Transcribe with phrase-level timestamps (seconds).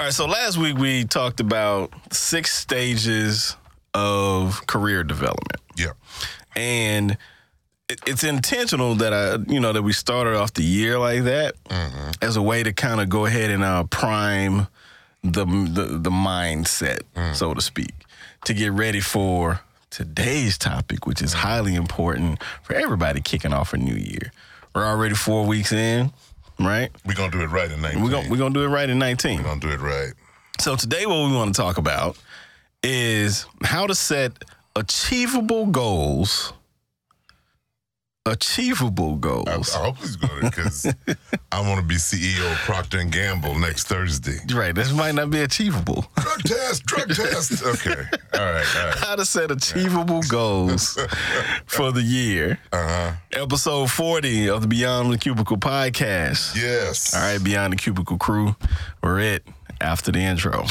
[0.00, 3.54] All right, so last week we talked about six stages
[3.92, 5.60] of career development.
[5.76, 5.92] Yeah.
[6.56, 7.18] And
[7.86, 11.62] it- it's intentional that I, you know, that we started off the year like that
[11.64, 12.12] mm-hmm.
[12.22, 14.68] as a way to kind of go ahead and uh, prime
[15.22, 17.34] the, the the mindset, mm.
[17.34, 17.92] so to speak,
[18.46, 19.60] to get ready for
[19.90, 21.40] today's topic, which is mm.
[21.40, 24.32] highly important for everybody kicking off a new year.
[24.74, 26.10] We're already four weeks in,
[26.64, 26.90] right?
[27.06, 28.02] We're gonna do it right in 19.
[28.02, 29.38] We're gonna we're gonna do it right in nineteen.
[29.38, 30.12] We're gonna do it right.
[30.60, 32.18] So today, what we want to talk about
[32.82, 34.44] is how to set
[34.76, 36.52] achievable goals.
[38.26, 39.74] Achievable I, goals.
[39.74, 40.84] I hope he's good because
[41.52, 44.36] I want to be CEO of Procter and Gamble next Thursday.
[44.54, 44.74] Right.
[44.74, 46.04] This might not be achievable.
[46.16, 47.64] Drug test, drug test.
[47.64, 47.94] Okay.
[48.34, 48.76] All right.
[48.76, 48.94] All right.
[48.98, 50.98] How to set achievable goals
[51.66, 52.58] for the year.
[52.70, 53.12] Uh huh.
[53.32, 56.54] Episode 40 of the Beyond the Cubicle podcast.
[56.54, 57.14] Yes.
[57.14, 58.54] All right, Beyond the Cubicle crew.
[59.02, 59.48] We're it
[59.80, 60.66] after the intro.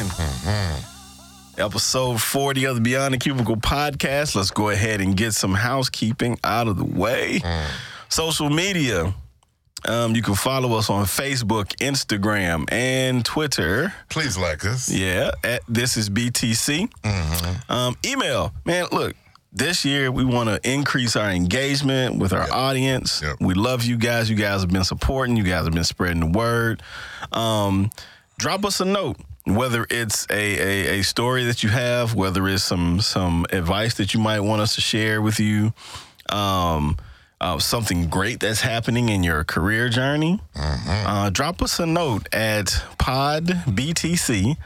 [0.00, 0.84] In.
[1.58, 4.34] Episode 40 of the Beyond the Cubicle podcast.
[4.34, 7.40] Let's go ahead and get some housekeeping out of the way.
[8.08, 9.14] Social media.
[9.86, 13.94] Um, you can follow us on Facebook, Instagram, and Twitter.
[14.10, 14.90] Please like us.
[14.90, 16.90] Yeah, at this is BTC.
[17.70, 18.86] Um, email, man.
[18.92, 19.16] Look,
[19.52, 23.22] this year we want to increase our engagement with our audience.
[23.22, 23.36] Yep.
[23.40, 24.28] We love you guys.
[24.28, 25.36] You guys have been supporting.
[25.36, 26.82] You guys have been spreading the word.
[27.32, 27.90] Um,
[28.38, 29.16] drop us a note.
[29.54, 34.14] Whether it's a, a, a story that you have, whether it's some some advice that
[34.14, 35.72] you might want us to share with you,
[36.28, 36.96] um,
[37.40, 42.66] uh, something great that's happening in your career journey, uh, drop us a note at
[42.98, 44.56] podbtc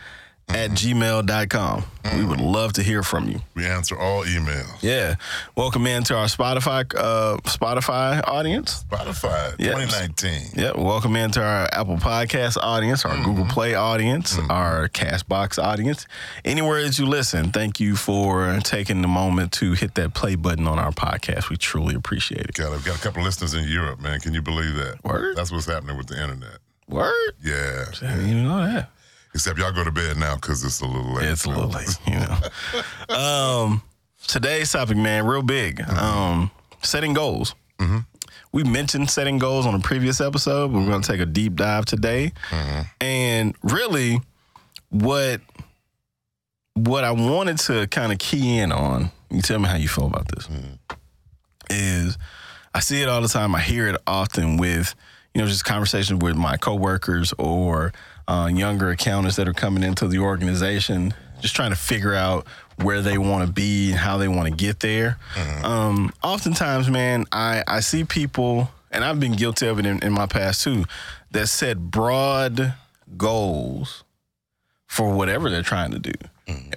[0.48, 1.84] at gmail.com.
[2.16, 3.40] We would love to hear from you.
[3.56, 4.82] We answer all emails.
[4.82, 5.16] Yeah.
[5.56, 8.84] Welcome in to our Spotify uh, Spotify audience.
[8.84, 9.74] Spotify Yes.
[9.74, 10.62] 2019.
[10.62, 16.06] Yeah, welcome into our Apple Podcast audience, our Google Play audience, our Castbox audience.
[16.44, 20.68] Anywhere that you listen, thank you for taking the moment to hit that play button
[20.68, 21.48] on our podcast.
[21.48, 22.54] We truly appreciate it.
[22.54, 24.20] Got a, got a couple listeners in Europe, man.
[24.20, 25.02] Can you believe that?
[25.02, 25.36] Word?
[25.36, 26.58] That's what's happening with the internet.
[26.86, 27.32] Word?
[27.42, 27.86] Yeah.
[28.02, 28.90] I didn't even know that.
[29.34, 31.28] Except y'all go to bed now because it's a little late.
[31.28, 33.14] It's a little late, you know.
[33.16, 33.82] um,
[34.28, 35.80] today's topic, man, real big.
[35.82, 36.50] Um,
[36.82, 37.54] setting goals.
[38.52, 41.56] We mentioned setting goals on a previous episode, but we're going to take a deep
[41.56, 42.32] dive today.
[43.00, 44.20] And really,
[44.90, 45.40] what
[46.74, 50.06] what I wanted to kind of key in on, you tell me how you feel
[50.06, 50.48] about this,
[51.70, 52.16] is
[52.72, 53.54] I see it all the time.
[53.56, 54.94] I hear it often with,
[55.34, 57.92] you know, just conversations with my coworkers or
[58.28, 62.46] uh, younger accountants that are coming into the organization, just trying to figure out
[62.76, 65.18] where they want to be and how they want to get there.
[65.62, 70.12] Um, oftentimes, man, I, I see people, and I've been guilty of it in, in
[70.12, 70.84] my past too,
[71.30, 72.74] that set broad
[73.16, 74.04] goals
[74.86, 76.12] for whatever they're trying to do,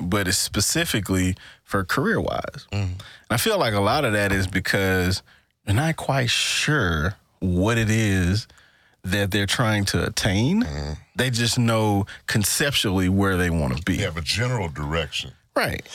[0.02, 2.66] but it's specifically for career wise.
[2.72, 5.22] And I feel like a lot of that is because
[5.66, 8.48] they're not quite sure what it is
[9.04, 10.64] that they're trying to attain.
[10.64, 10.94] Mm-hmm.
[11.16, 13.98] They just know conceptually where they want to be.
[13.98, 15.32] They have a general direction.
[15.56, 15.88] Right.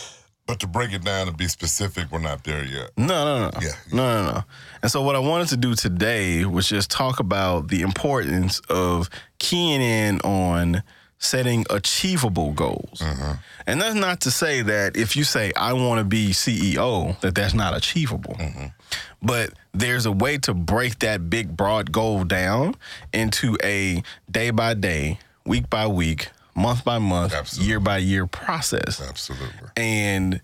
[0.46, 2.90] But to break it down and be specific, we're not there yet.
[2.96, 3.50] No, no, no.
[3.60, 3.72] Yeah.
[3.92, 4.44] No, no, no.
[4.82, 9.08] And so what I wanted to do today was just talk about the importance of
[9.38, 10.82] keying in on
[11.18, 12.98] setting achievable goals.
[12.98, 13.32] Mm-hmm.
[13.68, 17.36] And that's not to say that if you say I want to be CEO that
[17.36, 18.34] that's not achievable.
[18.34, 18.66] Mm-hmm.
[19.22, 22.74] But there's a way to break that big broad goal down
[23.12, 27.68] into a day by day, week by week, month by month, Absolutely.
[27.68, 29.68] year by year process Absolutely.
[29.76, 30.40] and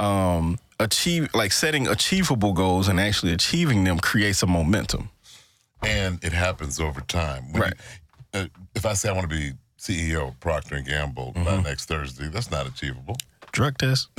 [0.00, 5.10] um achieve like setting achievable goals and actually achieving them creates a momentum
[5.82, 7.52] And it happens over time.
[7.52, 7.74] When Right.
[8.34, 11.60] you- uh, if I say I want to be CEO of Procter and Gamble by
[11.60, 13.16] next Thursday, that's not achievable.
[13.52, 14.08] drug test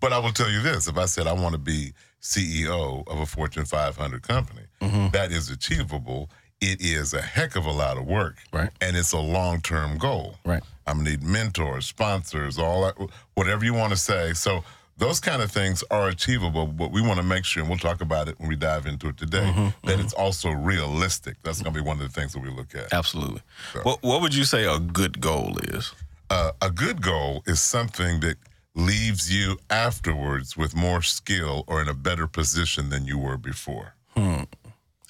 [0.00, 1.92] But I will tell you this: if I said I want to be
[2.24, 5.10] CEO of a Fortune 500 company, mm-hmm.
[5.12, 6.30] that is achievable.
[6.60, 8.70] It is a heck of a lot of work, Right.
[8.80, 10.62] And it's a long-term goal, Right.
[10.86, 12.94] I'm gonna need mentors, sponsors, all that,
[13.34, 14.32] whatever you want to say.
[14.32, 14.64] So
[14.96, 18.00] those kind of things are achievable, but we want to make sure, and we'll talk
[18.00, 19.64] about it when we dive into it today, mm-hmm.
[19.64, 20.00] that mm-hmm.
[20.00, 21.36] it's also realistic.
[21.42, 22.92] That's going to be one of the things that we look at.
[22.92, 23.42] absolutely
[23.82, 25.92] what, what would you say a good goal is
[26.30, 28.36] Uh, a good goal is something that
[28.74, 33.94] leaves you afterwards with more skill or in a better position than you were before.
[34.16, 34.46] i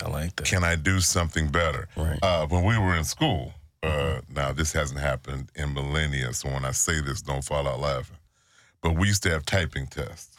[0.09, 1.89] like that Can I do something better?
[1.97, 2.19] Right.
[2.23, 6.65] Uh, when we were in school, Uh, now, this hasn't happened in millennia, so when
[6.65, 8.17] I say this, don't fall out laughing.
[8.81, 10.37] But we used to have typing tests.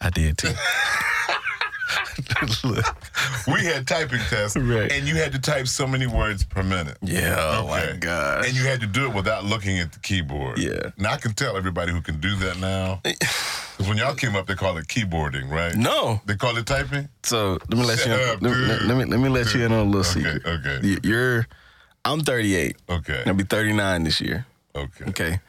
[0.00, 0.52] I did too.
[3.46, 4.90] We had typing tests, Right.
[4.92, 6.96] and you had to type so many words per minute.
[7.02, 7.36] Yeah.
[7.38, 8.44] Oh my god.
[8.46, 10.58] And you had to do it without looking at the keyboard.
[10.58, 10.90] Yeah.
[10.96, 13.00] Now I can tell everybody who can do that now.
[13.72, 15.74] Because when y'all came up, they call it keyboarding, right?
[15.74, 16.20] no.
[16.26, 17.08] They call it typing?
[17.22, 18.12] So let me let Shut you.
[18.26, 20.42] up, let, let me let me let you in on a little Okay, secret.
[20.46, 20.98] okay.
[21.02, 21.46] You're.
[22.04, 22.76] I'm 38.
[22.90, 23.22] Okay.
[23.26, 24.44] I'll be 39 this year.
[24.76, 25.04] Okay.
[25.08, 25.40] Okay.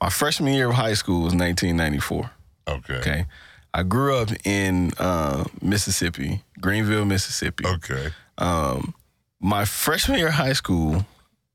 [0.00, 2.30] My freshman year of high school was 1994.
[2.68, 2.94] Okay.
[2.94, 3.26] Okay.
[3.74, 7.66] I grew up in uh, Mississippi, Greenville, Mississippi.
[7.66, 8.10] Okay.
[8.38, 8.94] Um,
[9.40, 11.06] my freshman year of high school,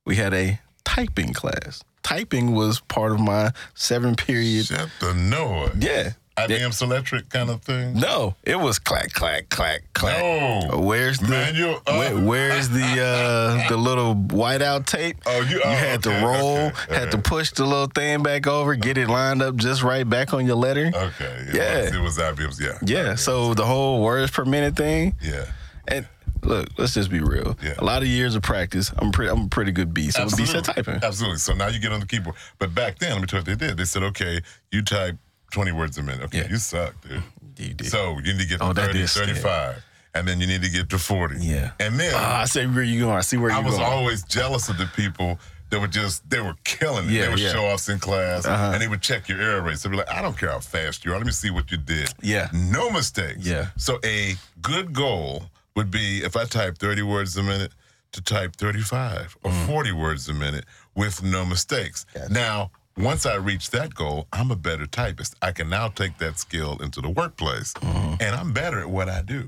[0.05, 1.83] we had a typing class.
[2.03, 4.65] Typing was part of my seven period.
[4.65, 5.75] Shut the noise.
[5.79, 6.13] Yeah.
[6.37, 7.93] IBM Selectric kind of thing?
[7.99, 10.19] No, it was clack, clack, clack, clack.
[10.21, 10.79] No.
[10.81, 11.81] Where's the Manual.
[11.87, 15.17] uh, where, where's the uh, the little whiteout tape?
[15.25, 18.45] Oh, you- oh, had okay, to roll, okay, had to push the little thing back
[18.45, 20.91] over, get it lined up just right back on your letter.
[20.93, 21.25] Okay.
[21.49, 21.81] It Yeah.
[21.81, 22.77] Was, it was IBM's, yeah.
[22.85, 25.45] Yeah, so the whole words per minute thing, Yeah.
[25.87, 26.07] and
[26.43, 27.57] look, let's just be real.
[27.63, 27.73] Yeah.
[27.79, 30.19] A lot of years of practice, I'm pretty, I'm a pretty good beast.
[30.19, 30.99] I'm a beast at typing.
[31.01, 31.39] Absolutely.
[31.39, 32.35] So now you get on the keyboard.
[32.59, 33.77] But back then, let me tell you what they did.
[33.77, 34.41] They said, okay,
[34.71, 35.17] you type
[35.51, 36.23] 20 words a minute.
[36.25, 36.49] Okay, Yeah.
[36.49, 37.23] you suck, dude.
[37.57, 37.87] You did.
[37.89, 39.25] So you need to get to Oh, 30, did scare.
[39.25, 39.83] 35.
[40.13, 41.37] And then you need to get to 40.
[41.39, 41.71] Yeah.
[41.79, 43.17] And then Ah, I see where you going.
[43.17, 43.85] I see where I you was going.
[43.87, 45.39] always jealous of the people
[45.69, 47.11] that were just, they were killing it.
[47.11, 47.51] Yeah, they were yeah.
[47.51, 48.71] show offs in class Uh-huh.
[48.73, 49.83] and they would check your error rates.
[49.83, 51.17] They'd be like, I don't care how fast you are.
[51.17, 52.09] Let me see what you did.
[52.21, 52.47] Yeah.
[52.53, 53.45] No mistakes.
[53.45, 53.67] Yeah.
[53.75, 57.73] So a good goal would be if I type 30 words a minute
[58.13, 60.65] to type 35 or 40 words a minute
[60.95, 62.05] with no mistakes.
[62.15, 62.21] Mm.
[62.21, 62.33] Gotcha.
[62.33, 65.35] Now, once I reach that goal, I'm a better typist.
[65.41, 68.15] I can now take that skill into the workplace Mm-hmm.
[68.21, 69.47] and I'm better at what I do.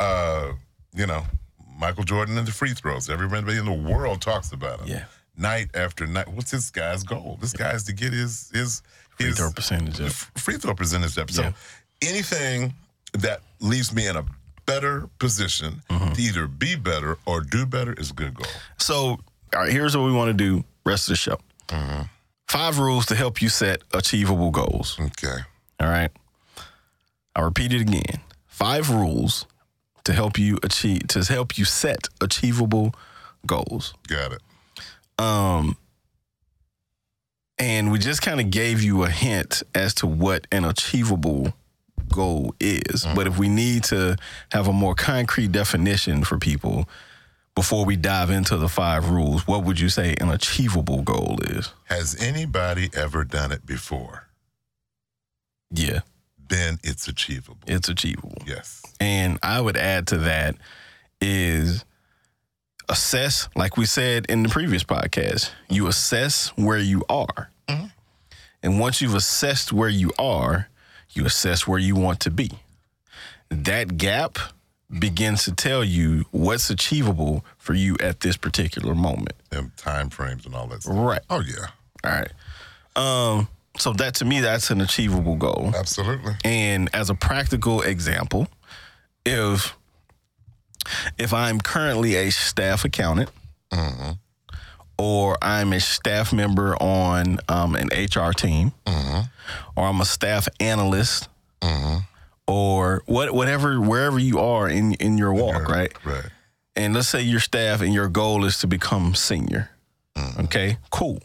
[0.00, 0.52] Uh,
[0.94, 1.24] you know,
[1.78, 3.08] Michael Jordan and the free throws.
[3.08, 4.88] Everybody in the world talks about him.
[4.88, 5.04] Yeah.
[5.36, 6.28] Night after night.
[6.28, 7.38] What's this guy's goal?
[7.40, 8.82] This guy's to get his his
[9.16, 10.12] Free his throw percentage up.
[10.12, 11.30] free throw percentage up.
[11.30, 11.52] So Yeah.
[12.02, 12.74] anything
[13.14, 14.24] that leaves me in a
[14.66, 16.12] better position Mm-hmm.
[16.12, 18.46] to either be better or do better is a good goal.
[18.78, 19.18] So, all
[19.54, 21.38] right, here's what we want to do rest of the show.
[21.68, 22.02] Mm-hmm.
[22.52, 24.98] Five rules to help you set achievable goals.
[25.00, 25.38] Okay.
[25.80, 26.10] All right.
[27.34, 28.20] I'll repeat it again.
[28.44, 29.46] Five rules
[30.04, 32.94] to help you achieve to help you set achievable
[33.46, 33.94] goals.
[34.06, 34.42] Got it.
[35.18, 35.78] Um
[37.58, 41.54] and we just kind of gave you a hint as to what an achievable
[42.12, 43.06] goal is.
[43.14, 44.16] But if we need to
[44.50, 46.86] have a more concrete definition for people
[47.54, 51.72] before we dive into the five rules, what would you say an achievable goal is?
[51.84, 54.28] Has anybody ever done it before?
[55.70, 56.00] Yeah,
[56.48, 57.58] Then it's achievable.
[57.66, 58.42] it's achievable.
[58.46, 58.82] yes.
[59.00, 60.56] And I would add to that
[61.20, 61.84] is
[62.88, 67.50] assess, like we said in the previous podcast, you assess where you are.
[67.68, 67.86] Mm-hmm.
[68.62, 70.68] And once you've assessed where you are,
[71.12, 72.50] you assess where you want to be.
[73.50, 74.38] That gap
[74.98, 79.34] begins to tell you what's achievable for you at this particular moment.
[79.50, 80.94] And time frames and all that stuff.
[80.96, 81.20] Right.
[81.30, 81.66] Oh yeah.
[82.04, 82.32] All right.
[82.94, 83.48] Um,
[83.78, 85.72] so that to me, that's an achievable goal.
[85.74, 86.34] Absolutely.
[86.44, 88.48] And as a practical example,
[89.24, 89.74] if
[91.16, 93.30] if I'm currently a staff accountant
[94.98, 98.72] or I'm a staff member on um, an HR team
[99.76, 101.28] or I'm a staff analyst
[102.46, 105.92] or what whatever wherever you are in in your walk, right?
[106.04, 106.24] Right.
[106.76, 109.70] and let's say your staff and your goal is to become senior.
[110.38, 111.22] Okay, cool.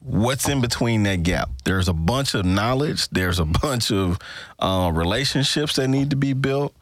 [0.00, 1.50] What's in between that gap?
[1.64, 3.08] There's a bunch of knowledge.
[3.10, 4.18] There's a bunch of
[4.58, 6.74] uh, relationships that need to be built.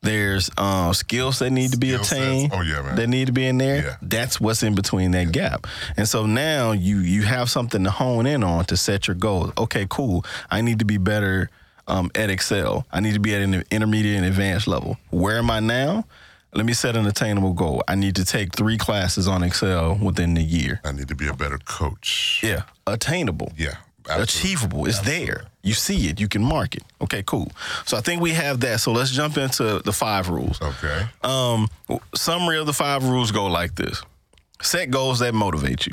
[0.00, 2.20] There's uh, skills that need to be Skill sets.
[2.20, 2.52] attained.
[2.54, 2.94] Oh, yeah, man.
[2.96, 3.82] That need to be in there.
[3.84, 3.96] Yeah.
[4.00, 5.66] That's what's in between that gap.
[5.96, 9.52] And so now you you have something to hone in on to set your goals.
[9.58, 10.24] Okay, cool.
[10.50, 11.50] I need to be better
[11.88, 12.86] um, at Excel.
[12.92, 14.96] I need to be at an intermediate and advanced level.
[15.10, 16.04] Where am I now?
[16.54, 17.82] Let me set an attainable goal.
[17.88, 20.80] I need to take three classes on Excel within the year.
[20.84, 22.40] I need to be a better coach.
[22.42, 23.76] Yeah, attainable, Yeah.
[24.08, 24.22] absolutely.
[24.22, 24.86] achievable.
[24.86, 25.44] It's there.
[25.62, 26.18] You see it.
[26.18, 26.84] You can mark it.
[27.02, 27.52] Okay, cool.
[27.84, 28.80] So I think we have that.
[28.80, 30.58] So let's jump into the five rules.
[30.62, 31.06] Okay.
[31.22, 31.68] Um,
[32.14, 34.02] summary of the five rules go like this:
[34.62, 35.92] set goals that motivate you.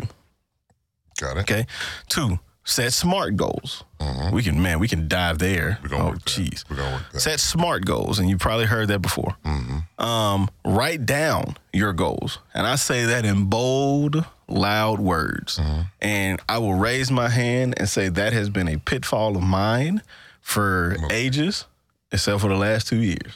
[1.19, 1.41] Got it.
[1.41, 1.65] Okay.
[2.07, 3.83] Two, set smart goals.
[3.99, 4.35] Mm-hmm.
[4.35, 5.79] We can, man, we can dive there.
[5.81, 6.69] We're gonna oh, jeez.
[6.69, 7.19] We're gonna work that.
[7.21, 9.37] Set smart goals, and you probably heard that before.
[9.45, 10.03] Mm-hmm.
[10.03, 15.57] Um, write down your goals, and I say that in bold, loud words.
[15.57, 15.81] Mm-hmm.
[16.01, 20.01] And I will raise my hand and say that has been a pitfall of mine
[20.41, 21.65] for ages,
[22.11, 23.33] except for the last two years.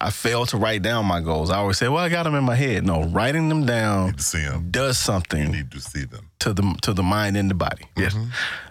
[0.00, 1.50] I fail to write down my goals.
[1.50, 4.70] I always say, "Well, I got them in my head." No, writing them down them,
[4.70, 6.30] does something You need to see them.
[6.40, 7.84] to the to the mind and the body.
[7.96, 8.16] Yes.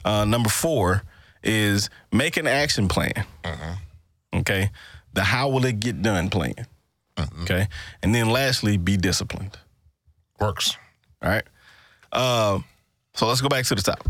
[0.03, 1.03] Uh, number four
[1.43, 3.25] is make an action plan.
[4.33, 4.69] Okay.
[5.13, 6.55] The how will it get done plan.
[7.43, 7.67] Okay.
[8.01, 9.57] And then lastly, be disciplined.
[10.39, 10.75] Works.
[11.21, 11.43] All right.
[12.13, 12.63] Um,
[13.13, 14.07] so let's go back to the top.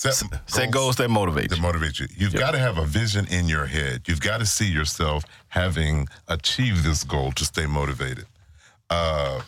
[0.00, 1.62] Set, Set goals that motivate that you.
[1.62, 2.06] motivate you.
[2.16, 4.02] You've got to have a vision in your head.
[4.08, 8.24] You've got to see yourself having achieved this goal to stay motivated.
[8.88, 9.42] Uh,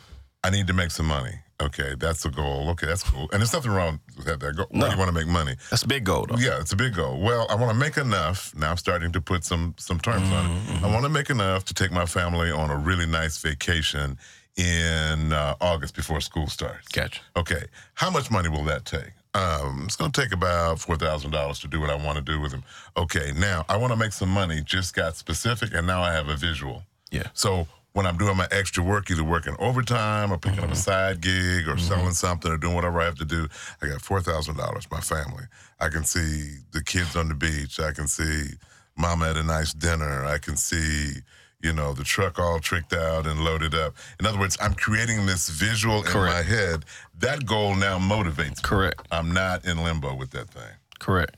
[0.44, 1.32] I need to make some money.
[1.62, 2.68] Okay, that's a goal.
[2.70, 3.28] Okay, that's cool.
[3.32, 4.40] And there's nothing wrong with that.
[4.40, 4.66] that goal.
[4.72, 5.54] Why do you want to make money?
[5.70, 6.36] That's a big goal though.
[6.36, 7.18] Yeah, it's a big goal.
[7.20, 8.52] Well, I want to make enough.
[8.54, 10.88] Now I'm starting to put some some terms on Mm-hmm, it.
[10.88, 14.18] I want to make enough to take my family on a really nice vacation
[14.56, 16.88] in uh, August before school starts.
[16.88, 17.20] Gotcha.
[17.36, 19.12] Okay, how much money will that take?
[19.34, 22.22] Um, it's going to take about four thousand dollars to do what I want to
[22.22, 22.64] do with him.
[22.96, 24.60] Okay, now I want to make some money.
[24.62, 26.82] Just got specific, and now I have a visual.
[27.10, 27.28] Yeah.
[27.32, 31.20] So when I'm doing my extra work, either working overtime or picking up a side
[31.20, 33.48] gig or selling something or doing whatever I have to do,
[33.80, 34.86] I got four thousand dollars.
[34.90, 35.44] My family.
[35.80, 37.80] I can see the kids on the beach.
[37.80, 38.54] I can see
[38.96, 40.24] mama at a nice dinner.
[40.26, 41.20] I can see.
[41.62, 43.94] You know, the truck all tricked out and loaded up.
[44.18, 46.48] In other words, I'm creating this visual in my Correct.
[46.48, 46.84] head.
[47.20, 48.62] That goal now motivates me.
[48.62, 49.06] Correct.
[49.12, 50.72] I'm not in limbo with that thing.
[50.98, 51.36] Correct.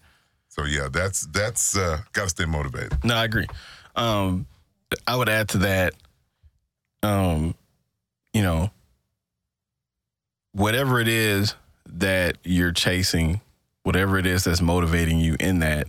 [0.48, 3.04] So yeah, that's that's uh, got to stay motivated.
[3.04, 3.46] No, I agree.
[3.96, 4.46] Um,
[5.06, 5.92] I would add to that,
[7.02, 7.54] um,
[8.32, 8.70] you know,
[10.52, 11.54] whatever it is
[11.86, 13.40] that you're chasing,
[13.82, 15.88] whatever it is that's motivating you in that,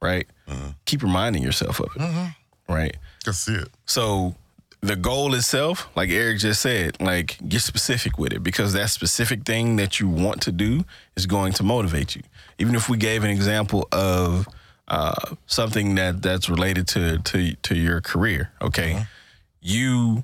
[0.00, 0.26] right?
[0.48, 0.74] Mhm.
[0.86, 2.72] Keep reminding yourself of it, Mm-hmm.
[2.72, 2.96] right?
[3.32, 3.68] See it.
[3.86, 4.34] So
[4.80, 9.44] the goal itself, like Eric just said, like get specific with it because that specific
[9.44, 10.84] thing that you want to do
[11.16, 12.22] is going to motivate you.
[12.58, 14.46] Even if we gave an example of
[14.88, 19.06] uh, something that that's related to to to your career, okay,
[19.62, 20.22] you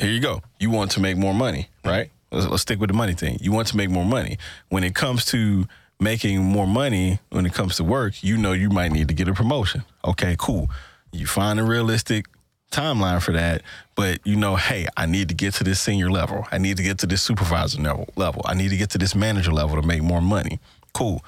[0.00, 0.42] here you go.
[0.58, 2.10] You want to make more money, right?
[2.32, 3.38] Let's, let's stick with the money thing.
[3.40, 4.38] You want to make more money.
[4.68, 5.66] When it comes to
[6.00, 9.28] making more money, when it comes to work, you know you might need to get
[9.28, 9.84] a promotion.
[10.04, 10.68] Okay, cool.
[11.16, 12.26] You find a realistic
[12.70, 13.62] timeline for that,
[13.94, 16.46] but you know, hey, I need to get to this senior level.
[16.50, 18.08] I need to get to this supervisor level.
[18.16, 18.42] Level.
[18.44, 20.58] I need to get to this manager level to make more money.
[20.92, 21.24] Cool.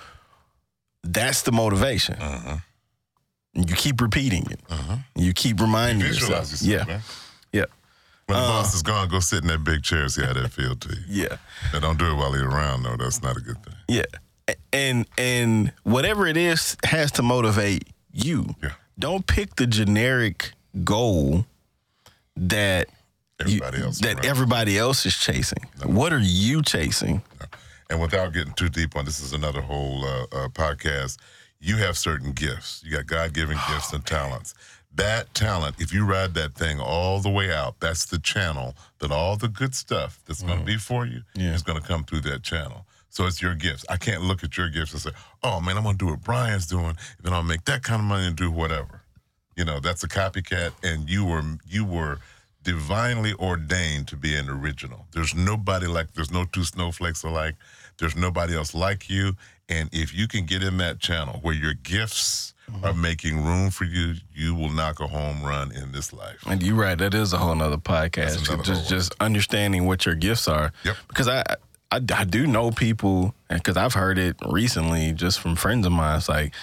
[1.05, 2.17] That's the motivation.
[2.17, 2.57] Mm-hmm.
[3.55, 4.61] You keep repeating it.
[4.69, 4.95] Mm-hmm.
[5.17, 6.63] You keep reminding Visualize yourself.
[6.63, 6.95] yourself, yeah.
[6.95, 7.03] man.
[7.53, 7.65] Yeah.
[8.27, 10.09] When the uh, boss is gone, go sit in that big chair.
[10.09, 11.25] See how that feel to you.
[11.25, 11.37] Yeah.
[11.73, 12.97] And don't do it while he's around, though.
[12.97, 13.75] That's not a good thing.
[13.89, 14.05] Yeah.
[14.73, 18.55] And and whatever it is has to motivate you.
[18.63, 18.73] Yeah.
[18.99, 20.53] Don't pick the generic
[20.85, 21.47] goal
[22.37, 22.89] that
[23.47, 24.27] you- Everybody else that around.
[24.27, 25.65] everybody else is chasing.
[25.85, 27.23] What are you chasing?
[27.91, 31.19] And without getting too deep on this, is another whole uh, uh, podcast.
[31.61, 32.83] You have certain gifts.
[32.85, 34.55] You got God given Oh, gifts and talents.
[34.95, 39.13] That talent, if you ride that thing all the way out, that's the channel that
[39.13, 41.43] all the good stuff that's going to be for you Mm.
[41.43, 41.55] Yeah.
[41.55, 42.85] is going to come through that channel.
[43.11, 43.85] So it's your gifts.
[43.89, 45.11] I can't look at your gifts and say,
[45.43, 48.01] "Oh man, I'm going to do what Brian's doing, and then I'll make that kind
[48.01, 49.03] of money and do whatever."
[49.57, 52.19] You know, that's a copycat, and you were you were
[52.63, 55.07] divinely ordained to be an original.
[55.13, 56.13] There's nobody like.
[56.13, 57.57] There's no two snowflakes alike.
[57.99, 59.35] There's nobody else like you.
[59.69, 62.85] And if you can get in that channel where your gifts mm-hmm.
[62.85, 66.39] are making room for you, you will knock a home run in this life.
[66.47, 68.49] And you're right, that is a whole nother podcast.
[68.49, 70.73] Another just whole just understanding what your gifts are.
[70.85, 70.97] Yep.
[71.09, 71.45] Because I,
[71.91, 76.19] I I do know people because I've heard it recently just from friends of mine.
[76.19, 76.55] It's like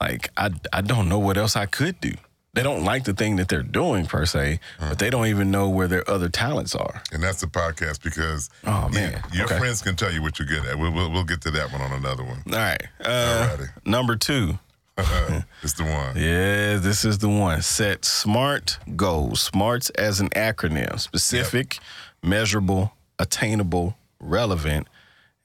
[0.00, 2.12] like I I don't know what else I could do.
[2.54, 5.68] They don't like the thing that they're doing per se, but they don't even know
[5.68, 7.02] where their other talents are.
[7.12, 9.22] And that's the podcast because Oh, you- man.
[9.32, 9.58] your Okay.
[9.58, 10.78] friends can tell you what you're good at.
[10.78, 12.42] We'll, we'll, we'll get to that one on another one.
[12.46, 12.80] All right.
[13.04, 13.68] Uh, Alrighty.
[13.84, 14.60] number two.
[15.64, 16.16] it's the one.
[16.16, 17.60] Yeah, this is the one.
[17.62, 19.40] Set SMART goals.
[19.40, 21.80] SMART's as an acronym specific,
[22.22, 24.88] measurable, attainable, relevant,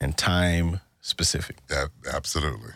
[0.01, 1.57] and time specific.
[1.67, 2.71] That, absolutely.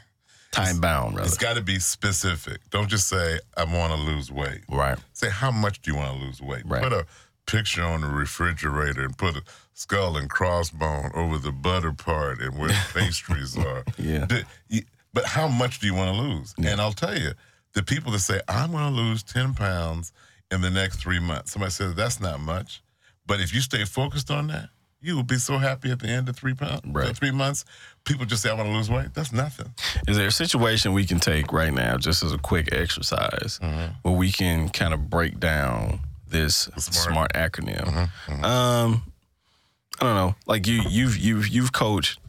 [0.51, 2.59] Time bound, It's got to be specific.
[2.69, 4.61] Don't just say, I want to lose weight.
[4.69, 4.99] Right.
[5.13, 6.61] Say, how much do you want to lose weight?
[6.67, 6.83] Right.
[6.83, 7.07] Put a
[7.47, 9.41] picture on the refrigerator and put a
[9.73, 13.83] skull and crossbone over the butter part and where the pastries are.
[13.97, 14.27] Yeah.
[15.11, 16.53] But how much do you want to lose?
[16.57, 17.31] And I'll tell you,
[17.73, 20.13] the people that say, I'm going to lose 10 pounds
[20.51, 22.83] in the next three months, somebody says, that's not much.
[23.25, 24.69] But if you stay focused on that,
[25.03, 27.15] you will be so happy at the end of three pounds, Right.
[27.15, 27.65] three months.
[28.05, 29.13] People just say, I want to lose weight.
[29.13, 29.73] That's nothing.
[30.07, 33.93] Is there a situation we can take right now, just as a quick exercise, mm-hmm.
[34.01, 37.33] where we can kind of break down this SMART.
[37.33, 37.83] SMART, acronym?
[37.83, 38.45] Mm-hmm, mm-hmm.
[38.45, 39.03] Um,
[39.99, 40.35] I don't know.
[40.47, 42.19] Like you, you've you've you've coached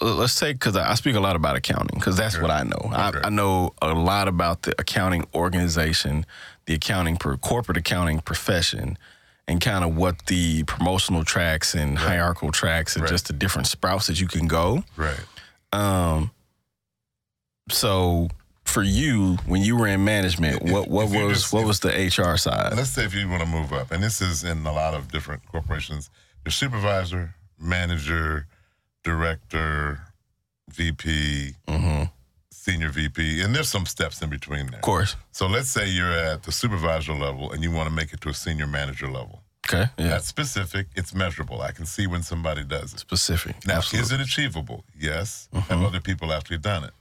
[0.00, 2.90] uh, let's say because I speak a lot about accounting because that's what I know.
[2.92, 6.24] I, I, know a lot about the accounting organization,
[6.66, 8.96] the accounting per corporate accounting profession,
[9.50, 12.08] and kind of what the promotional tracks and right.
[12.08, 13.10] hierarchical tracks and right.
[13.10, 14.84] just the different sprouts that you can go.
[14.96, 15.20] Right.
[15.72, 16.30] Um.
[17.68, 18.28] So
[18.64, 21.88] for you, when you were in management, if, what what was just, what was the
[21.88, 22.76] HR side?
[22.76, 25.10] Let's say if you want to move up, and this is in a lot of
[25.10, 26.10] different corporations,
[26.44, 28.46] your supervisor, manager,
[29.02, 30.00] director,
[30.70, 32.04] VP, mm-hmm.
[32.60, 34.80] Senior VP, and there's some steps in between there.
[34.80, 35.16] Of course.
[35.32, 38.28] So let's say you're at the supervisor level and you want to make it to
[38.28, 39.42] a senior manager level.
[39.66, 39.86] Okay.
[39.98, 40.08] Yeah.
[40.08, 40.88] That's specific.
[40.94, 41.62] It's measurable.
[41.62, 43.00] I can see when somebody does it.
[43.00, 43.56] Specific.
[43.66, 44.04] Now, Absolutely.
[44.04, 44.84] is it achievable?
[44.98, 45.48] Yes.
[45.54, 45.72] Mm-hmm.
[45.72, 46.92] Have other people actually done it?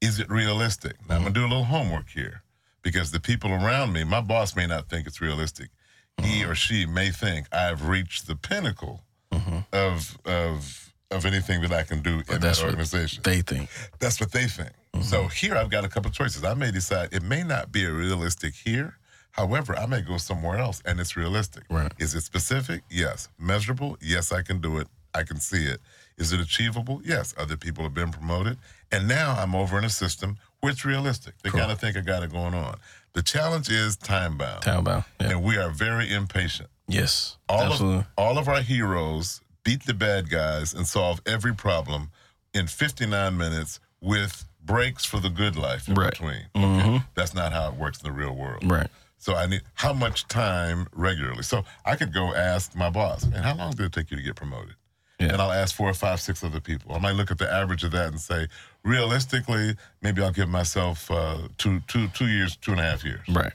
[0.00, 0.92] Is it realistic?
[0.92, 1.12] Now, mm-hmm.
[1.12, 2.42] I'm going to do a little homework here
[2.82, 5.70] because the people around me, my boss may not think it's realistic.
[6.18, 6.50] He mm-hmm.
[6.50, 9.02] or she may think I've reached the pinnacle
[9.32, 9.58] mm-hmm.
[9.72, 13.22] of of of anything that I can do but in that organization.
[13.24, 13.68] they think.
[13.98, 14.70] That's what they think.
[14.94, 15.02] Mm-hmm.
[15.02, 16.44] So here I've got a couple choices.
[16.44, 18.96] I may decide it may not be realistic here.
[19.32, 21.64] However, I may go somewhere else and it's realistic.
[21.70, 21.92] Right.
[21.98, 22.82] Is it specific?
[22.90, 23.28] Yes.
[23.38, 23.96] Measurable?
[24.00, 24.88] Yes, I can do it.
[25.14, 25.80] I can see it.
[26.18, 27.00] Is it achievable?
[27.04, 27.34] Yes.
[27.38, 28.58] Other people have been promoted.
[28.92, 31.34] And now I'm over in a system where it's realistic.
[31.42, 32.76] They kind of think I got it going on.
[33.12, 34.62] The challenge is time bound.
[34.62, 35.04] Time bound.
[35.20, 35.30] Yeah.
[35.30, 36.68] And we are very impatient.
[36.88, 37.38] Yes.
[37.48, 38.00] All absolutely.
[38.00, 42.10] of all of our heroes beat the bad guys and solve every problem
[42.52, 46.10] in 59 minutes with breaks for the good life in right.
[46.10, 46.46] between.
[46.56, 46.64] Okay.
[46.64, 46.96] Mm-hmm.
[47.14, 48.70] That's not how it works in the real world.
[48.70, 48.88] Right.
[49.18, 51.42] So I need how much time regularly.
[51.42, 54.22] So I could go ask my boss, and how long did it take you to
[54.22, 54.74] get promoted?
[55.18, 55.32] Yeah.
[55.32, 56.94] And I'll ask four or five, six other people.
[56.94, 58.48] I might look at the average of that and say,
[58.82, 63.20] realistically, maybe I'll give myself uh, two, two, two years, two and a half years.
[63.28, 63.52] Right.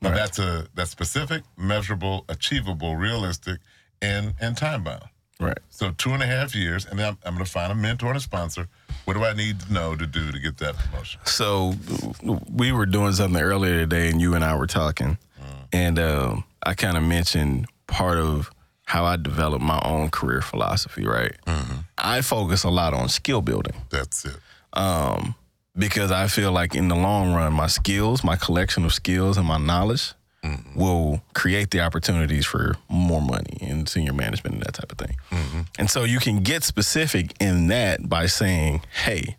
[0.00, 0.16] Now right.
[0.16, 3.58] that's a that's specific, measurable, achievable, realistic,
[4.00, 5.04] and and time bound.
[5.40, 5.58] Right.
[5.70, 8.08] So two and a half years, and then I'm, I'm going to find a mentor
[8.08, 8.66] and a sponsor.
[9.04, 11.20] What do I need to know to do to get that promotion?
[11.24, 11.74] So
[12.52, 15.66] we were doing something earlier today, and you and I were talking, mm.
[15.72, 18.50] and um, I kind of mentioned part of
[18.84, 21.06] how I developed my own career philosophy.
[21.06, 21.36] Right.
[21.46, 21.80] Mm-hmm.
[21.96, 23.74] I focus a lot on skill building.
[23.90, 24.36] That's it.
[24.72, 25.36] Um,
[25.76, 29.46] because I feel like in the long run, my skills, my collection of skills, and
[29.46, 30.78] my knowledge mm-hmm.
[30.78, 35.16] will create the opportunities for more money and senior management and that type of thing.
[35.30, 35.60] Mm-hmm.
[35.78, 39.36] And so you can get specific in that by saying, hey,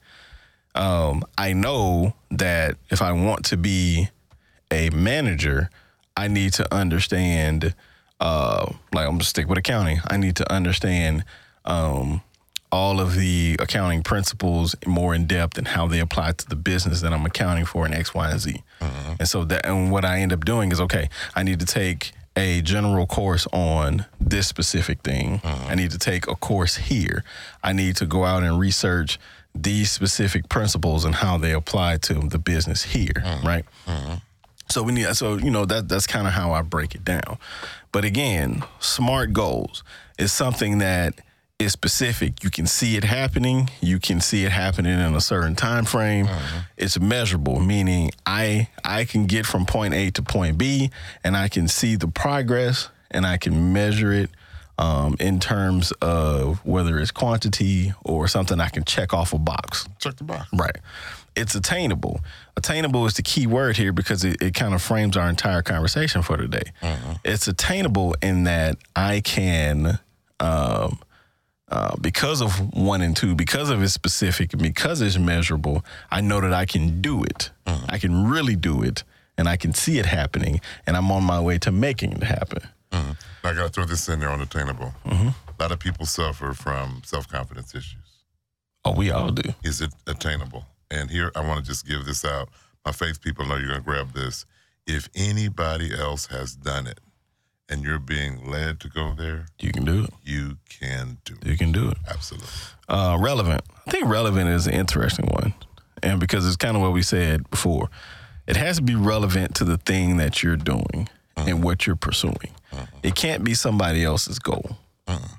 [0.75, 4.09] um, I know that if I want to be
[4.71, 5.69] a manager,
[6.15, 7.73] I need to understand,
[8.19, 9.99] uh, like I'm gonna stick with accounting.
[10.07, 11.23] I need to understand
[11.65, 12.21] um,
[12.71, 17.01] all of the accounting principles more in depth and how they apply to the business
[17.01, 18.63] that I'm accounting for in X, Y, and Z.
[18.79, 19.13] Mm-hmm.
[19.19, 22.11] And so that and what I end up doing is okay, I need to take
[22.35, 25.39] a general course on this specific thing.
[25.39, 25.69] Mm-hmm.
[25.69, 27.23] I need to take a course here.
[27.63, 29.19] I need to go out and research
[29.55, 33.47] these specific principles and how they apply to the business here, mm-hmm.
[33.47, 33.65] right?
[33.87, 34.15] Mm-hmm.
[34.69, 37.39] So we need so you know that that's kind of how I break it down.
[37.91, 39.83] But again, SMART goals
[40.19, 41.19] is something that
[41.59, 42.41] is specific.
[42.43, 43.69] You can see it happening.
[43.81, 46.25] You can see it happening in a certain time frame.
[46.25, 46.59] Mm-hmm.
[46.77, 50.89] It's measurable, meaning I I can get from point A to point B,
[51.23, 54.29] and I can see the progress, and I can measure it
[54.77, 59.85] um, in terms of whether it's quantity or something I can check off a box.
[59.99, 60.47] Check the box.
[60.53, 60.77] Right.
[61.35, 62.21] It's attainable.
[62.55, 66.21] Attainable is the key word here because it, it kind of frames our entire conversation
[66.21, 66.71] for today.
[66.81, 67.11] Mm-hmm.
[67.25, 69.99] It's attainable in that I can.
[70.39, 70.99] Um,
[71.71, 76.41] uh, because of one and two, because of it's specific, because it's measurable, I know
[76.41, 77.51] that I can do it.
[77.65, 77.85] Mm-hmm.
[77.89, 79.03] I can really do it,
[79.37, 82.63] and I can see it happening, and I'm on my way to making it happen.
[82.91, 83.11] Mm-hmm.
[83.47, 84.93] I got to throw this in there on attainable.
[85.05, 85.27] Mm-hmm.
[85.27, 87.95] A lot of people suffer from self confidence issues.
[88.85, 89.53] Oh, we all do.
[89.63, 90.65] Is it attainable?
[90.89, 92.49] And here, I want to just give this out.
[92.85, 94.45] My faith people know you're going to grab this.
[94.87, 96.99] If anybody else has done it,
[97.69, 100.09] and you're being led to go there, you can do it.
[100.25, 101.47] You can do it.
[101.47, 101.97] You can do it.
[102.07, 102.47] Absolutely.
[102.87, 103.61] Uh, relevant.
[103.87, 105.53] I think relevant is an interesting one.
[106.01, 107.89] And because it's kind of what we said before,
[108.47, 112.51] it has to be relevant to the thing that you're doing and what you're pursuing.
[112.73, 112.97] Mm-hmm.
[113.03, 114.77] It can't be somebody else's goal.
[115.07, 115.33] Mm-hmm.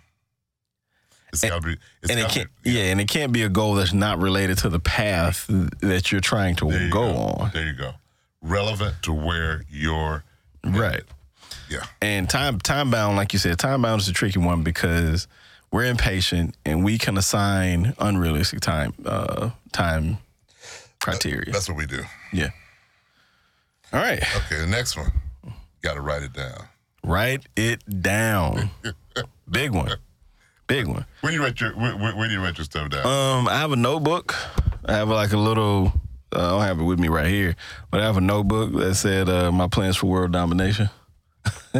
[1.32, 2.82] It's and, be, it's and it can't, be, yeah.
[2.84, 2.90] yeah.
[2.90, 6.56] and it can't be a goal that's not related to the path that you're trying
[6.56, 7.50] to go, go, on.
[7.52, 7.92] There you go.
[8.42, 10.24] Relevant to where you're
[10.64, 11.02] right.
[11.70, 11.84] Yeah.
[12.02, 15.28] And time time bound, like you said, time bound is a tricky one because
[15.70, 20.18] we're impatient and we can assign unrealistic time uh, time
[21.00, 21.52] criteria.
[21.52, 22.02] That's what we do.
[22.32, 22.50] Yeah.
[23.92, 24.22] All right.
[24.36, 25.12] Okay, the next one.
[25.82, 26.66] Got to write it down.
[27.04, 28.70] Write it down.
[29.50, 29.90] Big one.
[30.68, 31.04] big one.
[31.22, 33.04] Where do you write your where, where, where do you write your stuff down?
[33.04, 34.36] Um, I have a notebook.
[34.84, 35.92] I have like a little.
[36.32, 37.56] Uh, I don't have it with me right here,
[37.90, 40.88] but I have a notebook that said uh, my plans for world domination.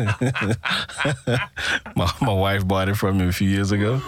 [1.97, 4.01] my my wife bought it from me a few years ago.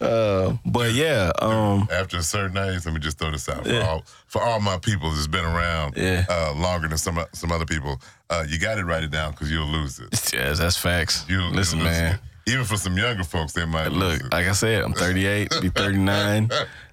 [0.00, 3.72] Uh, but yeah, um, After a certain age, let me just throw this out for
[3.72, 3.80] Yeah.
[3.86, 6.24] all for all my people that's been around Yeah.
[6.28, 8.00] uh, longer than some some other people.
[8.30, 10.08] Uh, you got to write it down because you'll lose it.
[10.32, 11.24] yes, that's facts.
[11.28, 12.14] You Listen, man.
[12.14, 12.20] it.
[12.52, 16.48] Even for some younger folks, they might Look, like I said, I'm 38, be 39.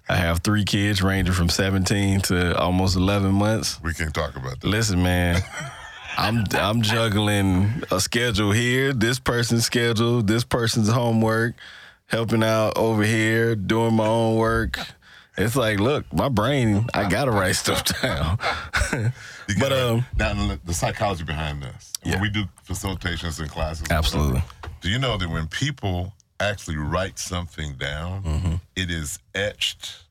[0.10, 3.80] I have three kids ranging from 17 to almost 11 months.
[3.82, 4.68] we can't talk about that.
[4.68, 5.42] Listen, man,
[6.18, 11.56] I'm I'm juggling a schedule here, this person's schedule, this person's homework,
[12.08, 14.80] helping out over here, doing my own work.
[15.38, 18.40] It's like, look, my brain, I gotta write stuff down.
[19.60, 21.92] But um, now the- psychology behind this.
[22.04, 22.14] Yeah.
[22.14, 24.42] When we do facilitations and classes, absolutely,
[24.82, 28.56] Do you know that when people actually write something down, Mm-hmm.
[28.78, 30.05] it is etched?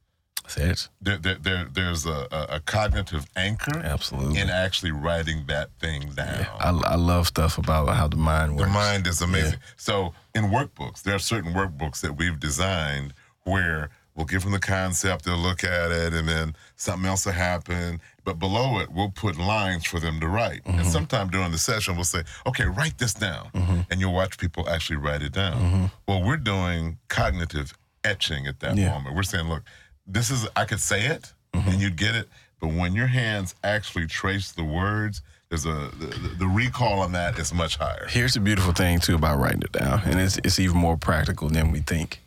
[0.44, 0.88] That's it.
[1.00, 4.40] There, there, there, there's a, a, cognitive anchor Absolutely.
[4.40, 6.46] in actually writing that thing down.
[6.61, 8.68] I, I love stuff about how the mind works.
[8.68, 9.59] The mind is amazing.
[9.76, 14.61] So in workbooks, there are certain workbooks that we've designed where we'll give them the
[14.61, 18.00] concept, they'll look at it, and then something else will happen.
[18.24, 20.62] But below it, we'll put lines for them to write.
[20.64, 20.78] Mm-hmm.
[20.80, 23.48] And sometime during the session, we'll say, okay, write this down.
[23.90, 25.90] And you'll watch people actually write it down.
[26.07, 27.72] Well, we're doing cognitive
[28.04, 28.78] etching at that Mm-hmm.
[28.78, 28.92] Yeah.
[28.92, 29.16] moment.
[29.16, 29.62] We're saying, look,
[30.07, 31.69] this is, I could say it Mm-hmm.
[31.71, 32.29] and you'd get it.
[32.61, 37.38] But when your hands actually trace the words, there's a the, the- recall on that
[37.38, 38.07] is much higher.
[38.09, 41.49] Here's the beautiful thing too about writing it down, and it's it's even more practical
[41.49, 42.21] than we think.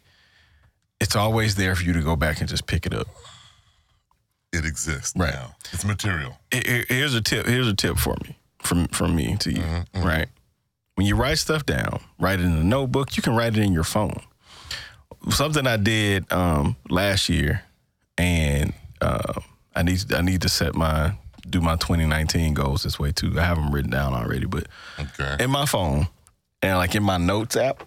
[1.01, 3.07] It's always there for you to go back and just pick it up.
[4.53, 5.33] it exists Right.
[5.33, 5.55] now.
[5.73, 6.37] It's material.
[6.51, 7.45] Here- here- Here's a tip.
[7.47, 9.63] Here's a tip for me, from from me to you.
[9.93, 10.29] Right.
[10.95, 13.17] When you write stuff down, write it in a notebook.
[13.17, 14.21] You can write it in your phone.
[15.31, 17.63] Something I did um, last year,
[18.17, 19.33] and uh,
[19.75, 21.13] I need I need to set my
[21.49, 23.39] do my 2019 goals this way too.
[23.39, 24.67] I have them written down already, but
[24.99, 25.37] Okay.
[25.43, 26.07] in my phone
[26.61, 27.83] and like in my notes app,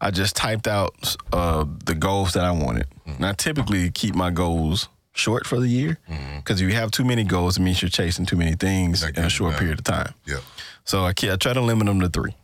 [0.00, 2.86] I just typed out uh, the goals that I wanted.
[3.06, 5.98] And I typically keep my goals short for the year
[6.36, 9.18] because if you have too many goals, it means you're chasing too many things in
[9.24, 9.58] a short yeah.
[9.58, 10.12] period of time.
[10.26, 10.40] Yep.
[10.84, 12.34] So I, I try to limit them to 3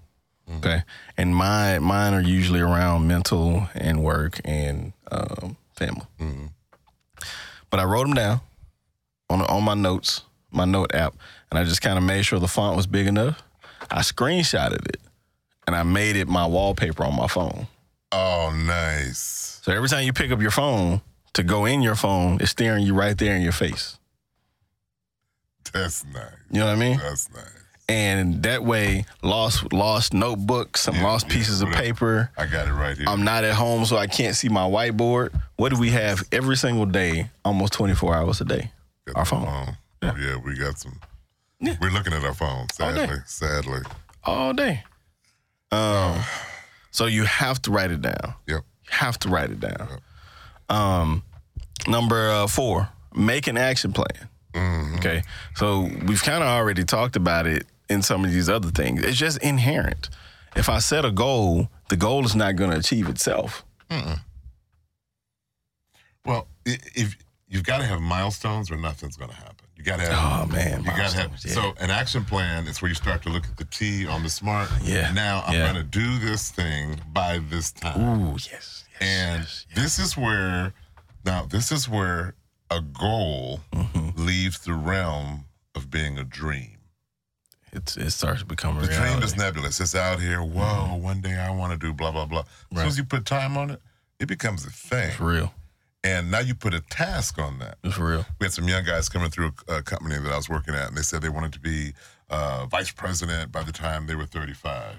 [0.58, 0.82] Okay,
[1.18, 6.06] and my mine are usually around mental and work and um, family.
[7.70, 8.40] But I wrote them down
[9.30, 11.14] on on my notes, my note app,
[11.50, 13.42] and I just kind of made sure the font was big enough.
[13.90, 15.00] I screenshotted it,
[15.66, 17.66] and I made it my wallpaper on my phone.
[18.12, 19.60] Oh, nice.
[19.62, 21.02] So every time you pick up your phone
[21.34, 23.98] to go in your phone, it's staring you right there in your face.
[25.72, 26.24] That's nice.
[26.50, 26.98] You know what I mean?
[26.98, 27.57] That's nice.
[27.90, 32.30] And that way, lost lost notebooks, some Yeah, lost yeah, pieces of paper.
[32.36, 33.06] I got it right here.
[33.08, 35.30] I'm not at home, so I can't see my whiteboard.
[35.56, 38.70] What do we have every single day, almost 24 hours a day?
[39.06, 39.76] Got Our the phone.
[40.02, 41.00] Oh, yeah, we got some.
[41.60, 41.76] Yeah.
[41.80, 43.06] We're looking at our phones, All day.
[43.06, 43.18] sadly.
[43.26, 43.80] Sadly.
[44.24, 44.84] All day.
[45.72, 46.20] Um,
[46.90, 48.34] so you have to write it down.
[48.46, 48.60] Yep.
[48.84, 49.88] You have to write it down.
[49.90, 50.76] Yep.
[50.76, 51.22] Um,
[51.86, 54.28] number uh, four, make an action plan.
[54.98, 55.22] Okay.
[55.54, 59.02] So we've kind of already talked about it in some of these other things.
[59.02, 60.10] It's just inherent.
[60.56, 63.64] If I set a goal, the goal is not going to achieve itself.
[66.24, 67.16] Well, if
[67.48, 69.66] you've got to have milestones or nothing's going to happen.
[69.76, 70.50] You got to have.
[70.50, 71.30] Oh, man, You got to have.
[71.44, 71.52] yeah.
[71.52, 74.28] So an action plan is where you start to look at the T on the
[74.28, 74.68] smart.
[74.82, 75.72] Yeah, Now I'm yeah.
[75.72, 78.00] going to do this thing by this time.
[78.00, 78.48] Ooh, yes.
[78.50, 79.82] yes And yes, yes.
[79.82, 80.74] this is where,
[81.24, 82.34] now, this is where
[82.70, 84.26] a goal Mm-hmm.
[84.26, 85.44] leaves the realm
[85.76, 86.77] of being a dream.
[87.72, 89.10] It's, it starts to become a The reality.
[89.12, 89.80] dream is nebulous.
[89.80, 90.40] It's out here.
[90.42, 92.44] Whoa, one day I want to do blah, blah, blah.
[92.72, 93.80] As soon as you put time on it,
[94.20, 95.10] it becomes a thing.
[95.10, 95.52] It's real.
[96.04, 97.78] And now you put a task on that.
[97.84, 98.24] It's real.
[98.40, 100.88] We had some young guys coming through a, a company that I was working at,
[100.88, 101.92] and they said they wanted to be
[102.30, 104.94] uh, vice president by the time they were 35.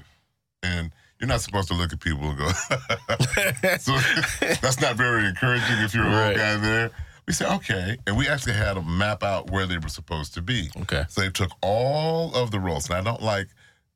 [0.62, 2.48] And you're not supposed to look at people and go,
[3.80, 3.98] so
[4.62, 6.28] that's not very encouraging if you're a Right.
[6.30, 6.92] old guy there.
[7.30, 7.96] We said, okay.
[8.08, 10.72] And we actually had them map out where they were supposed to be.
[10.82, 11.06] Okay.
[11.10, 12.90] So they took all of the roles.
[12.90, 13.50] And I don't like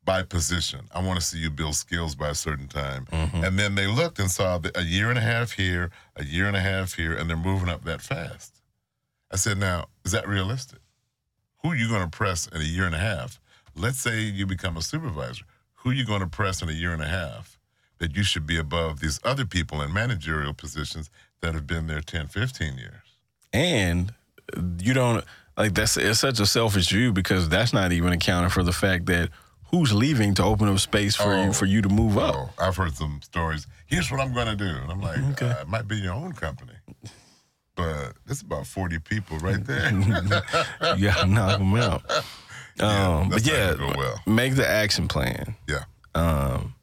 [0.04, 0.82] by position.
[0.94, 3.06] I want to see you build skills by a certain time.
[3.06, 3.42] Mm-hmm.
[3.42, 6.46] And then they looked and saw that a year and a half here, a year
[6.46, 8.62] and a half here, and they're moving up that fast.
[9.32, 10.78] I said, now, is that realistic?
[11.64, 13.40] Who are you going to press in a year and a half?
[13.74, 15.44] Let's say you become a supervisor.
[15.78, 17.58] Who are you going to press in a year and a half
[17.98, 22.00] that you should be above these other people in managerial positions that have been there
[22.00, 23.03] 10, 15 years?
[23.54, 24.12] And
[24.82, 25.24] you don't
[25.56, 29.06] like that's it's such a selfish view because that's not even accounting for the fact
[29.06, 29.30] that
[29.70, 31.44] who's leaving to open up space for Oh.
[31.44, 32.34] you for you to move up.
[32.34, 33.66] Oh, I've heard some stories.
[33.86, 35.48] Here's what I'm to do, and I'm like, Okay.
[35.50, 36.72] uh, it might be your own company,
[37.76, 39.90] but it's about 40 people right there.
[39.92, 42.02] You gotta knock them out.
[42.80, 44.20] Um, but yeah, well.
[44.26, 45.54] make the action plan.
[45.68, 45.84] yeah,
[46.16, 46.74] Um,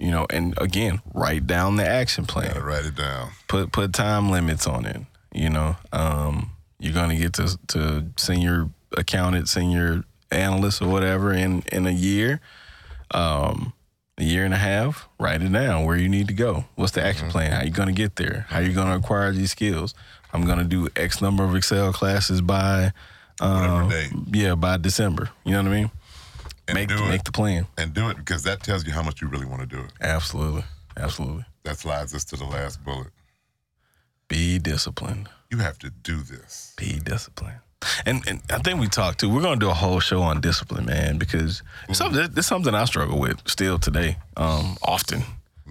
[0.00, 2.60] you know, and again, write down the action plan.
[2.60, 3.30] write it down.
[3.46, 5.00] put put time limits on it.
[5.32, 11.62] You know, um, you're gonna get to to senior accountant, senior analyst, or whatever in
[11.72, 12.40] in a year,
[13.10, 13.72] um,
[14.16, 15.08] a year and a half.
[15.18, 16.64] Write it down where you need to go.
[16.76, 17.52] What's the action plan?
[17.52, 18.46] How you gonna get there?
[18.48, 19.94] How you gonna acquire these skills?
[20.32, 22.92] I'm gonna do X number of Excel classes by,
[23.40, 25.30] Whatever um, yeah, by December.
[25.44, 25.90] You know what I mean?
[26.68, 27.08] And make do it.
[27.08, 27.66] make the plan.
[27.78, 29.90] And do it because that tells you how much you really want to do it.
[30.00, 30.64] Absolutely,
[30.96, 31.44] absolutely.
[31.62, 33.08] That slides us to the last bullet.
[34.28, 35.28] Be disciplined.
[35.50, 36.74] You have to do this.
[36.76, 37.60] be disciplined.
[38.04, 39.30] And, and I think we talked too.
[39.32, 42.84] We're gonna do a whole show on discipline, man, because it's something it's something I
[42.84, 45.22] struggle with still today, um, often.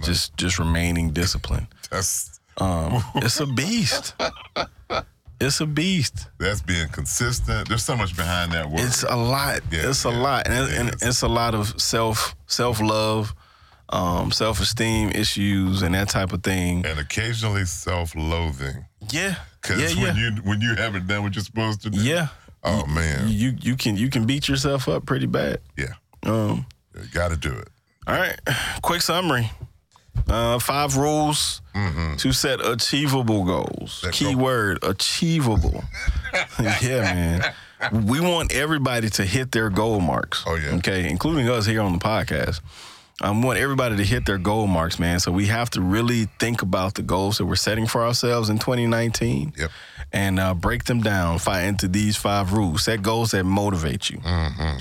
[0.04, 1.68] Just just remaining disciplined.
[1.92, 4.14] That's Um, it's a beast.
[5.40, 6.30] It's a beast.
[6.40, 7.70] that's being consistent.
[7.70, 8.80] There's so much behind that word.
[8.80, 9.62] It's a lot.
[9.72, 13.36] Yeah, it's a lot, and, it, and it's a lot of self self love,
[13.90, 16.86] um, self esteem issues, and that type of thing.
[16.86, 21.44] and occasionally self-loathing Yeah, because yeah, when yeah, you when you haven't done what you're
[21.44, 22.00] supposed to do.
[22.02, 22.28] yeah.
[22.64, 23.28] Oh man.
[23.30, 25.60] You you can you can beat yourself up pretty bad.
[25.78, 25.94] Yeah.
[26.24, 27.68] Um, You got to do it.
[28.08, 28.40] All right,
[28.82, 29.52] quick summary.
[30.28, 31.62] Uh, five rules
[32.18, 34.02] to set achievable goals.
[34.04, 35.84] That Key word achievable.
[36.82, 37.54] yeah, man.
[38.08, 40.44] We want everybody to hit their goal marks.
[40.48, 40.72] Oh, yeah.
[40.78, 42.62] Okay, including us here on the podcast.
[43.22, 45.20] I want everybody to hit their goal marks, man.
[45.20, 48.60] So we have to really think about the goals that we're setting for ourselves in
[48.60, 49.72] 2019 Yep.
[50.14, 52.84] and uh, break them down fi- into these five rules.
[52.84, 54.20] Set goals that motivate you.
[54.20, 54.78] Mm-hmm.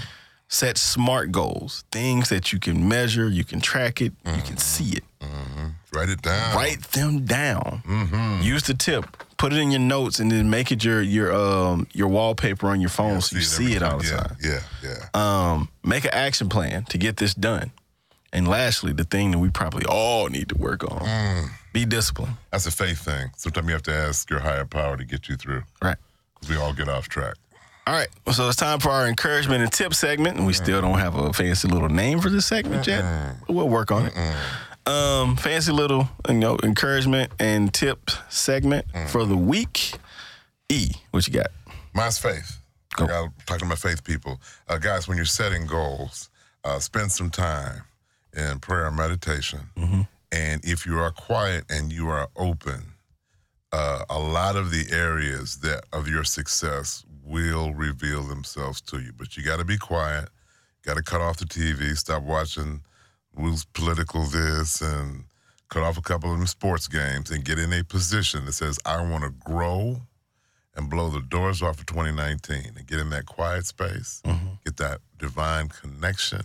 [0.48, 4.96] Set smart goals, things that you can measure, you can track it, you can see
[4.96, 5.04] it.
[5.92, 6.54] Write it down.
[6.54, 7.82] Write them down.
[7.86, 8.42] Mm-hmm.
[8.42, 9.06] Use the tip.
[9.38, 12.80] Put it in your notes, and then make it your your um your wallpaper on
[12.80, 14.36] your phone so you see every it all the yeah, time.
[14.42, 15.50] Yeah, yeah.
[15.52, 17.70] Um, make an action plan to get this done.
[18.36, 21.48] And lastly, the thing that we probably all need to work on: Mm.
[21.72, 22.36] be disciplined.
[22.52, 23.30] That's a faith thing.
[23.36, 25.62] Sometimes you have to ask your higher power to get you through.
[25.82, 25.96] Right.
[26.40, 27.34] 'Cause we all get off track.
[27.86, 30.98] All right, so it's time for our encouragement and tip segment, and we still don't
[30.98, 33.02] have a fancy little name for this segment yet.
[33.46, 34.14] But We'll work on it.
[34.86, 39.94] Um, fancy little, you know, encouragement and tip segment for the week.
[40.68, 41.46] E, what you got?
[41.94, 42.58] Mine's faith.
[42.96, 43.04] Go.
[43.04, 44.40] Like I'm talking to my faith people.
[44.68, 46.28] Uh, guys, when you're setting goals,
[46.64, 47.82] uh, spend some time
[48.36, 49.60] in prayer and meditation.
[50.32, 52.92] And if you are quiet and you are open,
[53.72, 59.12] uh, a lot of the areas that of your success will reveal themselves to you.
[59.16, 60.28] But you got to be quiet.
[60.82, 61.96] Got to cut off the TV.
[61.96, 62.82] Stop watching
[63.36, 65.24] who's political this and
[65.68, 68.78] cut off a couple of them sports games and get in a position that says,
[68.86, 70.02] I want to grow
[70.76, 74.22] and blow the doors off of 2019 and get in that quiet space,
[74.64, 76.42] get that divine connection,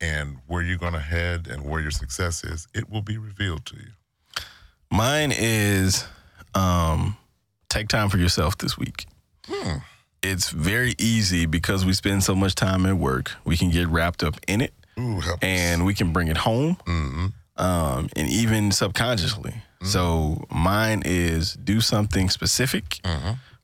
[0.00, 3.66] and where you're going to head and where your success is, it will be revealed
[3.66, 3.90] to you.
[4.90, 6.06] Mine is
[6.54, 7.16] um,
[7.68, 9.06] take time for yourself this week.
[9.46, 9.78] Hmm.
[10.22, 13.32] It's very easy because we spend so much time at work.
[13.44, 16.76] We can get wrapped up in it, Ooh, help and we can bring it home.
[16.86, 19.52] hmm um, and even subconsciously.
[19.82, 23.00] So mine is do something specific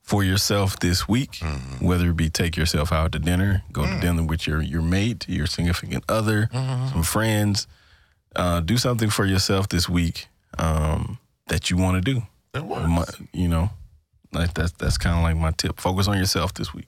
[0.07, 1.41] for yourself this week,
[1.81, 5.27] whether it be take yourself out to dinner, go to dinner with your your mate,
[5.27, 6.49] your significant other,
[6.93, 7.67] some friends.
[8.35, 10.27] Uh, do something for yourself this week
[10.59, 11.17] um,
[11.47, 12.21] that you want to do.
[12.53, 12.87] It works.
[12.87, 13.69] My, you know,
[14.31, 15.79] like that's that's kind of like my tip.
[15.79, 16.87] Focus on yourself this week.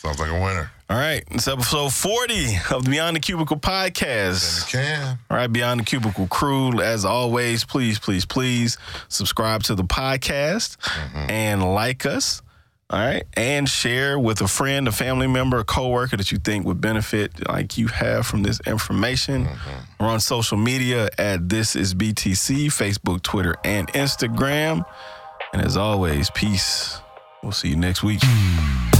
[0.00, 0.70] Sounds like a winner.
[0.88, 4.62] All right, it's episode forty of the Beyond the Cubicle podcast.
[4.62, 5.18] And you can.
[5.28, 10.78] All right, Beyond the Cubicle crew, as always, please, please, please subscribe to the podcast
[10.78, 11.30] mm-hmm.
[11.30, 12.40] and like us.
[12.88, 16.64] All right, and share with a friend, a family member, a coworker that you think
[16.64, 19.44] would benefit, like you have from this information.
[19.44, 20.02] Mm-hmm.
[20.02, 24.86] We're on social media at This Is BTC, Facebook, Twitter, and Instagram.
[25.52, 26.98] And as always, peace.
[27.42, 28.20] We'll see you next week.
[28.22, 28.99] Hmm.